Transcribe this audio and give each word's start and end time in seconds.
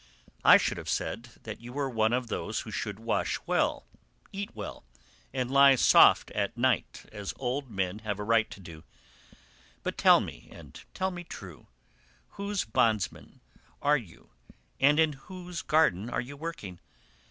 I 0.43 0.57
should 0.57 0.79
have 0.79 0.89
said 0.89 1.25
that 1.43 1.61
you 1.61 1.73
were 1.73 1.87
one 1.87 2.11
of 2.11 2.25
those 2.25 2.61
who 2.61 2.71
should 2.71 2.97
wash 2.99 3.39
well, 3.45 3.85
eat 4.31 4.49
well, 4.55 4.83
and 5.31 5.51
lie 5.51 5.75
soft 5.75 6.31
at 6.31 6.57
night 6.57 7.05
as 7.11 7.35
old 7.37 7.69
men 7.69 7.99
have 7.99 8.17
a 8.17 8.23
right 8.23 8.49
to 8.49 8.59
do; 8.59 8.83
but 9.83 9.99
tell 9.99 10.19
me, 10.19 10.49
and 10.51 10.83
tell 10.95 11.11
me 11.11 11.23
true, 11.23 11.67
whose 12.29 12.65
bondman 12.65 13.41
are 13.79 13.93
you, 13.95 14.31
and 14.79 14.99
in 14.99 15.13
whose 15.13 15.61
garden 15.61 16.09
are 16.09 16.19
you 16.19 16.35
working? 16.35 16.79